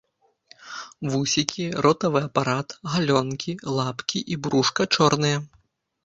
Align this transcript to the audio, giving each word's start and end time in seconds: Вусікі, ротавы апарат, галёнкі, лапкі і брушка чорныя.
Вусікі, 1.15 1.65
ротавы 1.85 2.19
апарат, 2.27 2.73
галёнкі, 2.93 3.53
лапкі 3.77 4.19
і 4.37 4.39
брушка 4.47 4.87
чорныя. 4.97 5.37